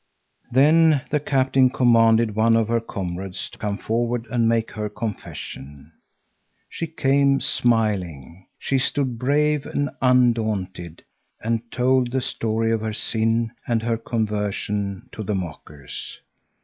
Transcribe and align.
Then 0.51 1.03
the 1.11 1.19
captain 1.19 1.69
commanded 1.69 2.33
one 2.33 2.55
of 2.55 2.69
her 2.69 2.79
comrades 2.79 3.51
to 3.51 3.59
come 3.59 3.77
forward 3.77 4.25
and 4.31 4.49
make 4.49 4.71
her 4.71 4.89
confession. 4.89 5.91
She 6.67 6.87
came 6.87 7.39
smiling. 7.39 8.47
She 8.57 8.79
stood 8.79 9.19
brave 9.19 9.67
and 9.67 9.91
undaunted 10.01 11.03
and 11.39 11.69
told 11.71 12.09
the 12.09 12.19
story 12.21 12.71
of 12.71 12.81
her 12.81 12.93
sin 12.93 13.51
and 13.67 13.83
her 13.83 13.95
conversion 13.95 15.07
to 15.11 15.21
the 15.21 15.35
mockers. 15.35 16.19